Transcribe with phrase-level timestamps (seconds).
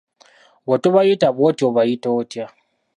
[0.65, 2.45] Bw'otobayita bw'otyo obayita otya?